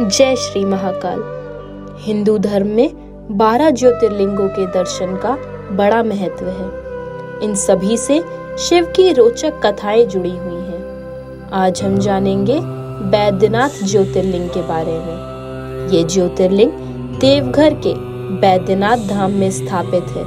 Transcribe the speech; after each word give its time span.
जय 0.00 0.36
श्री 0.36 0.64
महाकाल। 0.64 1.22
हिंदू 2.00 2.38
धर्म 2.38 2.66
में 2.66 2.90
बारह 3.30 3.70
ज्योतिर्लिंगों 3.70 4.48
के 4.48 4.66
दर्शन 4.66 5.16
का 5.16 5.30
बड़ा 5.76 6.02
महत्व 6.02 6.46
है। 6.46 6.70
इन 7.42 7.54
सभी 7.54 7.96
से 7.96 8.24
शिव 8.58 8.84
की 8.84 9.12
रोचक 9.12 9.52
कथाएँ 9.66 10.06
जुड़ी 10.06 10.30
हुई 10.30 10.60
हैं। 10.60 11.50
आज 11.52 11.82
हम 11.82 11.98
जानेंगे 11.98 12.60
बैद्यनाथ 13.10 13.84
ज्योतिर्लिंग 13.84 14.48
के 14.48 14.62
बारे 14.62 14.92
में। 14.92 15.88
ये 15.88 16.04
ज्योतिर्लिंग 16.04 16.72
देवघर 17.20 17.74
के 17.74 17.94
बैद्यनाथ 18.40 18.96
धाम 18.96 19.30
में 19.30 19.50
स्थापित 19.50 20.04
है, 20.04 20.24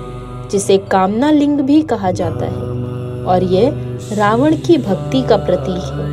जिसे 0.49 0.77
कामना 0.77 1.31
लिंग 1.31 1.59
भी 1.59 1.81
कहा 1.81 2.11
जाता 2.11 2.45
है, 2.45 2.61
और 3.23 3.43
यह 3.43 3.99
रावण 4.13 4.55
की 4.55 4.77
भक्ति 4.77 5.21
का 5.21 5.37
प्रतीक 5.37 5.83
है। 5.93 6.09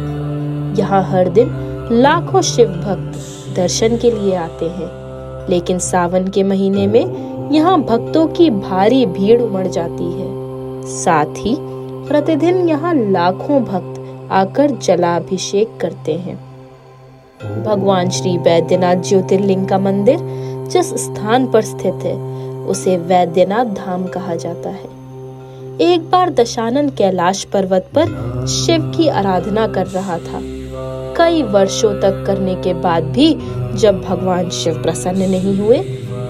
यहाँ 0.79 1.03
हर 1.03 1.29
दिन 1.29 1.69
लाखों 1.93 2.43
शिव 2.43 2.69
भक्त 2.69 3.19
दर्शन 3.55 3.97
के 3.97 4.11
लिए 4.11 4.35
आते 4.35 4.65
हैं। 4.65 5.09
लेकिन 5.51 5.79
सावन 5.79 6.29
के 6.29 6.43
महीने 6.43 6.87
में 6.87 7.29
यहाँ 7.53 7.83
भक्तों 7.83 8.27
की 8.27 8.51
भारी 8.51 9.07
भीड़ 9.07 9.43
उमड़ 9.43 9.67
जाती 9.67 10.05
है। 10.05 10.29
साथ 10.87 11.35
ही 11.39 11.57
प्रतिदिन 12.09 12.69
यहाँ 12.69 12.95
लाखों 12.95 13.65
भक्त 13.65 13.99
आकर 14.33 14.71
जलाभिषेक 14.71 15.77
करते 15.81 16.13
हैं। 16.13 16.49
भगवान 17.65 18.11
श्री 18.11 18.39
वैद्यनाथ 18.39 18.97
ज्योतिर्लिंग 18.97 19.69
का 19.69 19.79
मंदिर 19.79 20.19
जिस 20.71 20.87
स्थान 20.95 21.47
पर 21.47 21.63
स्थित 21.63 21.95
है, 21.95 22.17
उसे 22.67 22.97
वैद्यनाथ 22.97 23.65
धाम 23.65 24.07
कहा 24.07 24.35
जाता 24.35 24.69
है। 24.69 24.99
एक 25.81 26.11
बार 26.11 26.31
दशानन 26.31 26.89
कैलाश 26.89 27.45
पर्वत 27.45 27.91
पर 27.99 28.07
शिव 28.47 28.93
की 28.97 29.09
आराधना 29.09 29.67
कर 29.67 29.87
रहा 29.87 30.19
था। 30.19 30.58
कई 31.17 31.43
वर्षों 31.43 31.93
तक 32.01 32.23
करने 32.27 32.55
के 32.55 32.75
बाद 32.75 33.05
भी 33.05 33.35
जब 33.75 34.01
भगवान 34.01 34.51
शिव 34.51 34.83
प्रसन्न 34.83 35.31
नहीं 35.31 35.57
हुए, 35.59 35.79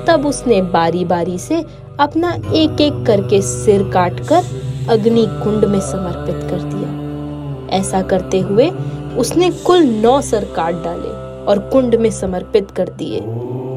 तब 0.06 0.26
उसने 0.26 0.60
बारी 0.62 1.04
बारी 1.04 1.38
से 1.38 1.64
अपना 2.00 2.30
एक 2.54 2.80
एक 2.80 3.04
करके 3.06 3.40
सिर 3.42 3.82
काटकर 3.90 4.44
अग्नि 4.90 5.26
कुंड 5.44 5.64
में 5.64 5.80
समर्पित 5.80 6.48
कर 6.50 6.62
दिया। 6.64 7.76
ऐसा 7.78 8.02
करते 8.02 8.40
हुए 8.40 8.70
उसने 9.18 9.50
कुल 9.66 9.82
नौ 9.82 10.20
सर 10.20 10.44
काट 10.56 10.74
डाले 10.74 11.16
और 11.44 11.58
कुंड 11.72 11.94
में 11.94 12.10
समर्पित 12.10 12.70
कर 12.70 12.88
दिए। 12.88 13.20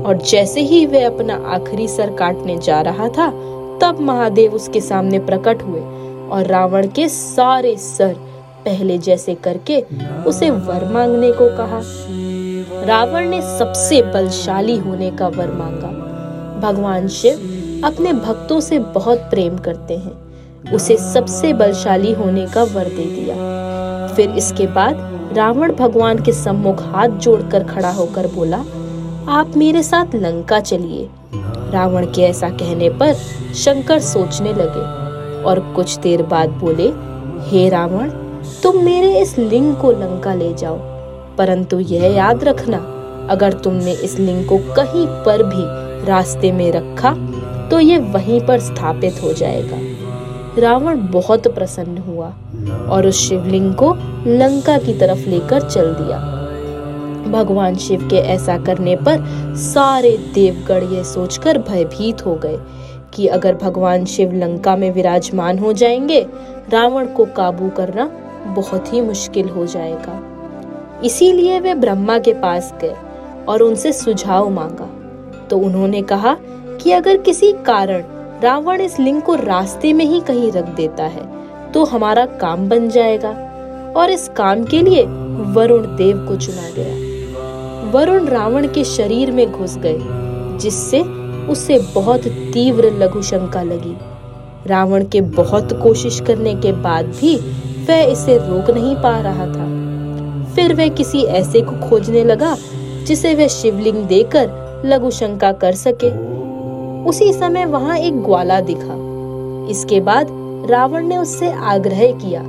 और 0.01 0.21
जैसे 0.29 0.61
ही 0.61 0.85
वह 0.85 1.05
अपना 1.07 1.35
आखिरी 1.47 1.87
सर 1.87 2.15
काटने 2.15 2.57
जा 2.57 2.81
रहा 2.81 3.07
था, 3.07 3.29
तब 3.81 3.97
महादेव 4.01 4.53
उसके 4.53 4.81
सामने 4.81 5.19
प्रकट 5.19 5.63
हुए 5.63 5.81
और 6.29 6.45
रावण 6.45 6.87
के 6.87 7.07
सारे 7.09 7.75
सर 7.77 8.15
पहले 8.65 8.97
जैसे 8.97 9.35
करके 9.35 9.81
उसे 10.27 10.49
वर 10.49 10.87
मांगने 10.93 11.31
को 11.31 11.47
कहा। 11.57 11.81
रावण 12.85 13.29
ने 13.29 13.41
सबसे 13.41 14.01
बलशाली 14.01 14.77
होने 14.77 15.11
का 15.11 15.27
वर 15.27 15.51
मांगा। 15.51 15.87
भगवान 16.61 17.07
शिव 17.07 17.87
अपने 17.87 18.13
भक्तों 18.13 18.59
से 18.59 18.79
बहुत 18.79 19.17
प्रेम 19.17 19.57
करते 19.57 19.97
हैं। 19.97 20.71
उसे 20.73 20.97
सबसे 20.97 21.53
बलशाली 21.53 22.13
होने 22.13 22.45
का 22.45 22.63
वर 22.63 22.83
दे 22.83 23.05
दिया। 23.05 23.35
फिर 24.07 24.29
इसके 24.29 24.67
बाद 24.67 25.09
रावण 25.33 25.73
भगवान 25.73 26.23
के 26.23 26.31
सम्मुख 26.31 26.81
हाथ 26.83 27.07
जोड़कर 27.07 27.63
खड़ा 27.63 27.91
होकर 27.91 28.27
बोला, 28.27 28.57
आप 29.29 29.53
मेरे 29.57 29.83
साथ 29.83 30.15
लंका 30.15 30.59
चलिए। 30.59 31.09
रावण 31.71 32.05
के 32.05 32.21
ऐसा 32.21 32.49
कहने 32.49 32.89
पर 32.89 33.13
शंकर 33.55 33.99
सोचने 33.99 34.53
लगे 34.53 35.43
और 35.43 35.59
कुछ 35.75 35.97
देर 35.97 36.23
बाद 36.23 36.49
बोले, 36.49 36.87
हे 37.49 37.69
रावण 37.69 38.09
तुम 38.63 38.83
मेरे 38.83 39.19
इस 39.19 39.37
लिंग 39.37 39.75
को 39.75 39.91
लंका 39.91 40.33
ले 40.33 40.53
जाओ। 40.53 40.77
परंतु 41.37 41.79
यह 41.79 42.03
याद 42.15 42.43
रखना, 42.43 42.77
अगर 43.29 43.53
तुमने 43.53 43.91
इस 43.93 44.19
लिंग 44.19 44.45
को 44.45 44.57
कहीं 44.57 45.05
पर 45.25 45.43
भी 45.43 45.63
रास्ते 46.07 46.51
में 46.51 46.71
रखा 46.71 47.13
तो 47.69 47.79
ये 47.79 47.97
वहीं 47.97 48.39
पर 48.41 48.59
स्थापित 48.59 49.21
हो 49.23 49.33
जाएगा। 49.33 49.77
रावण 50.61 51.07
बहुत 51.07 51.47
प्रसन्न 51.47 51.97
हुआ 51.97 52.33
और 52.89 53.07
उस 53.07 53.19
शिवलिंग 53.29 53.73
को 53.73 53.93
लंका 54.27 54.77
की 54.77 54.93
तरफ़ 54.93 55.29
लेकर 55.29 55.69
चल 55.69 55.93
दिया। 55.93 56.17
भगवान 57.31 57.75
शिव 57.75 58.07
के 58.09 58.15
ऐसा 58.15 58.57
करने 58.57 58.95
पर 58.95 59.23
सारे 59.57 60.17
देवगढ़ 60.33 60.83
यह 60.83 61.03
सोचकर 61.03 61.57
भयभीत 61.57 62.25
हो 62.25 62.35
गए 62.35 62.57
कि 63.13 63.27
अगर 63.27 63.55
भगवान 63.55 64.05
शिव 64.05 64.33
लंका 64.33 64.75
में 64.75 64.91
विराजमान 64.91 65.59
हो 65.59 65.73
जाएँगे, 65.73 66.25
रावण 66.69 67.05
को 67.05 67.25
काबू 67.25 67.69
करना 67.69 68.09
बहुत 68.47 68.93
ही 68.93 69.01
मुश्किल 69.01 69.49
हो 69.49 69.65
जाएगा। 69.65 70.19
इसीलिए 71.03 71.59
वे 71.59 71.73
ब्रह्मा 71.73 72.17
के 72.19 72.33
पास 72.33 72.73
गए 72.81 72.95
और 73.47 73.61
उनसे 73.61 73.91
सुझाव 73.93 74.49
मांगा। 74.49 74.89
तो 75.47 75.57
उन्होंने 75.57 76.01
कहा 76.01 76.35
कि 76.81 76.91
अगर 76.91 77.17
किसी 77.17 77.51
कारण 77.65 78.03
रावण 78.43 78.81
इस 78.81 78.99
लिंग 78.99 79.21
को 79.21 79.35
रास्ते 79.35 79.93
में 79.93 80.05
ही 80.05 80.19
कहीं 80.19 80.51
रख 80.51 80.75
देता 80.75 81.03
है 81.05 81.25
तो 81.71 81.83
हमारा 81.85 82.25
काम 82.41 82.67
बन 82.69 82.89
जाएगा। 82.89 83.29
और 83.97 84.11
इस 84.11 84.27
काम 84.29 84.63
के 84.63 84.81
लिए 84.81 85.03
वरुण 85.53 85.85
देव 85.97 86.25
को 86.27 86.35
चुना 86.35 86.69
गया। 86.75 87.89
वरुण 87.91 88.25
रावण 88.25 88.67
के 88.67 88.83
शरीर 88.83 89.31
में 89.31 89.51
घुस 89.51 89.77
गए, 89.77 89.97
जिससे 90.57 91.01
उसे 91.51 91.79
बहुत 91.95 92.27
तीव्र 92.53 92.91
लघु 92.93 93.21
शंका 93.21 93.61
लगी। 93.63 93.95
रावण 94.65 95.05
के 95.05 95.21
बहुत 95.21 95.73
कोशिश 95.73 96.19
करने 96.19 96.53
के 96.55 96.71
बाद 96.73 97.05
भी 97.19 97.35
वह 97.81 98.01
इसे 98.03 98.37
रोक 98.37 98.69
नहीं 98.69 98.95
पा 98.95 99.17
रहा 99.19 99.45
था। 99.47 99.69
फिर 100.55 100.73
वह 100.73 100.87
किसी 100.87 101.21
ऐसे 101.21 101.61
को 101.61 101.75
खोजने 101.89 102.23
लगा, 102.23 102.55
जिसे 103.07 103.33
वह 103.35 103.47
शिवलिंग 103.47 104.03
देकर 104.05 104.83
लघु 104.85 105.09
शंका 105.11 105.51
कर 105.53 105.75
सके। 105.75 106.09
उसी 107.09 107.31
समय 107.33 107.65
वहाँ 107.65 107.97
एक 107.97 108.21
ग्वाला 108.23 108.59
दिखा। 108.61 108.95
इसके 109.71 109.99
बाद 109.99 110.27
रावण 110.69 111.07
ने 111.07 111.17
उससे 111.17 111.51
आग्रह 111.51 112.11
किया 112.11 112.43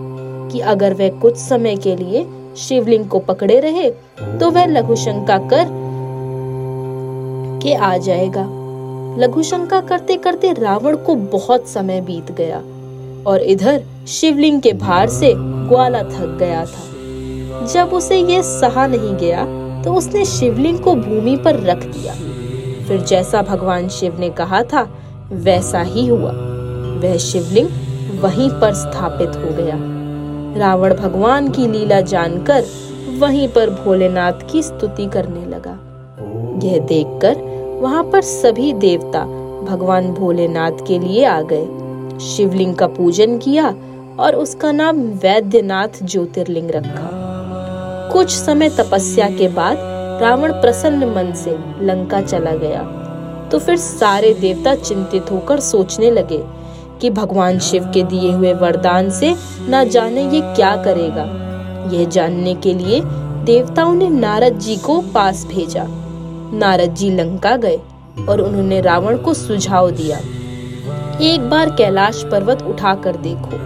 कि 0.53 0.61
अगर 0.61 0.95
वह 0.95 1.09
कुछ 1.21 1.37
समय 1.37 1.77
के 1.77 1.97
लिए 1.97 2.27
शिवलिंग 2.57 3.09
को 3.09 3.19
पकड़े 3.19 3.61
रहे 3.61 3.91
तो 4.39 4.51
वह 4.51 4.67
लघु 4.67 4.97
शंका 4.97 5.39
कर 5.53 5.69
के 7.63 7.75
आ 7.75 7.97
जाएगा। 7.99 8.45
लघु 9.19 9.43
शंका 9.43 9.81
करते 9.81 10.17
करते 10.17 10.53
रावण 10.53 10.97
को 10.97 11.15
बहुत 11.15 11.69
समय 11.69 12.01
बीत 12.01 12.33
गया। 12.33 12.63
और 13.27 13.43
इधर 13.43 13.83
शिवलिंग 14.09 14.61
के 14.63 14.73
भार 14.73 15.09
से 15.09 15.33
ग्वाला 15.37 16.03
थक 16.03 16.37
गया 16.41 16.65
था। 16.65 17.67
जब 17.67 17.93
उसे 17.95 18.19
ये 18.19 18.43
सहा 18.43 18.87
नहीं 18.87 19.15
गया 19.17 19.45
तो 19.83 19.95
उसने 19.95 20.25
शिवलिंग 20.25 20.79
को 20.79 20.95
भूमि 20.95 21.37
पर 21.37 21.61
रख 21.61 21.85
दिया। 21.87 22.15
फिर 22.87 23.01
जैसा 23.01 23.43
भगवान 23.43 23.89
शिव 23.89 24.19
ने 24.21 24.31
कहा 24.31 24.63
था, 24.63 24.83
वैसा 25.33 25.83
ही 25.83 26.07
हुआ। 26.07 26.33
वह 27.03 27.17
शिवलिंग 27.17 27.69
वहीं 28.23 28.49
पर 28.51 28.75
स्थापित 28.75 29.29
हो 29.29 29.55
गया। 29.57 29.77
रावण 30.59 30.95
भगवान 30.95 31.51
की 31.51 31.67
लीला 31.67 32.01
जानकर 32.01 32.65
वहीं 33.19 33.49
पर 33.49 33.71
भोलेनाथ 33.85 34.51
की 34.53 34.63
स्तुति 34.63 35.07
करने 35.07 35.45
लगा। 35.47 35.79
यह 36.65 36.79
देखकर 36.79 37.41
वहाँ 37.83 38.03
पर 38.05 38.21
सभी 38.23 38.73
देवता 38.73 39.25
भगवान 39.65 40.13
भोलेनाथ 40.15 40.87
के 40.87 40.99
लिए 40.99 41.25
आ 41.25 41.41
गए। 41.43 41.67
शिवलिंग 42.23 42.75
का 42.75 42.87
पूजन 42.87 43.39
किया 43.39 43.75
और 44.19 44.35
उसका 44.35 44.73
नाम 44.73 44.97
वैद्यनाथ 44.97 46.03
ज्योतिर्लिंग 46.03 46.71
रखा। 46.71 47.09
कुछ 48.13 48.31
समय 48.31 48.69
तपस्या 48.69 49.29
के 49.29 49.49
बाद 49.49 49.77
रावण 50.23 50.53
प्रसन्न 50.53 51.05
मन 51.05 51.33
से 51.33 51.57
लंका 51.81 52.21
चला 52.21 52.51
गया। 52.51 52.83
तो 53.53 53.59
फिर 53.59 53.77
सारे 53.77 54.35
देवता 54.35 54.75
चिंतित 54.75 55.31
होकर 55.31 55.61
सोचने 55.61 56.11
लगे 56.11 56.43
कि 57.01 57.11
भगवान 57.11 57.59
शिव 57.59 57.85
के 57.85 58.03
दिए 58.03 58.33
हुए 58.33 58.53
वरदान 58.53 59.11
से 59.11 59.35
न 59.69 59.89
जाने 59.89 60.23
ये 60.31 60.41
क्या 60.41 60.77
करेगा। 60.77 61.25
यह 61.93 62.09
जानने 62.09 62.55
के 62.55 62.75
लिए 62.75 63.01
देवताओं 63.45 63.95
ने 63.95 64.09
नारद 64.09 64.59
जी 64.59 64.77
को 64.77 65.01
पास 65.15 65.45
भेजा। 65.47 65.87
नारद 66.55 66.95
जी 66.95 67.11
लंका 67.11 67.57
गए 67.57 67.81
और 68.29 68.41
उन्होंने 68.41 68.81
रावण 68.81 69.17
को 69.17 69.35
सुझाव 69.35 69.91
दिया। 69.91 70.19
एक 71.23 71.49
बार 71.51 71.71
कैलाश 71.71 72.23
पर्वत 72.23 72.63
उठा 72.63 72.95
कर 72.95 73.17
देखो। 73.17 73.59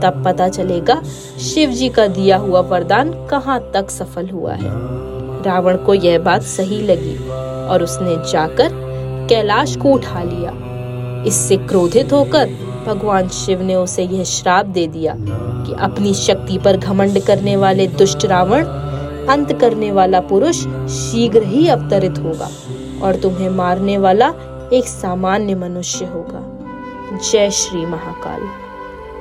तब 0.00 0.22
पता 0.24 0.48
चलेगा 0.48 1.00
शिव 1.40 1.70
जी 1.70 1.88
का 1.88 2.06
दिया 2.06 2.36
हुआ 2.36 2.60
वरदान 2.60 3.12
कहाँ 3.28 3.58
तक 3.74 3.90
सफल 3.90 4.28
हुआ 4.30 4.54
है। 4.54 4.70
रावण 5.42 5.76
को 5.76 5.94
यह 5.94 6.18
बात 6.18 6.42
सही 6.44 6.80
लगी 6.82 7.16
और 7.68 7.82
उसने 7.82 8.16
जाकर 8.32 8.72
कैलाश 9.28 9.76
को 9.76 9.92
उठा 9.92 10.22
लिया। 10.22 10.52
इससे 11.26 11.56
क्रोधित 11.56 12.12
होकर 12.12 12.50
भगवान 12.86 13.28
शिव 13.28 13.62
ने 13.62 13.74
उसे 13.74 14.02
यह 14.02 14.24
श्राप 14.24 14.66
दे 14.66 14.86
दिया 14.88 15.14
कि 15.18 15.76
अपनी 15.80 16.14
शक्ति 16.14 16.58
पर 16.58 16.76
घमंड 16.76 17.22
करने 17.22 17.56
वाले 17.56 17.86
दुष्ट 17.86 18.24
रावण, 18.24 18.64
अंत 19.28 19.58
करने 19.60 19.92
वाला 19.92 20.20
पुरुष 20.20 20.66
शीघ्र 20.90 21.42
ही 21.44 21.66
अवतरित 21.68 22.18
होगा 22.18 22.50
और 23.02 23.20
तुम्हें 23.22 23.48
मारने 23.48 23.98
वाला 23.98 24.34
एक 24.72 24.88
सामान्य 24.88 25.54
मनुष्य 25.54 26.04
होगा। 26.04 26.57
जय 27.18 27.50
श्री 27.50 27.86
महाकाल। 27.86 28.67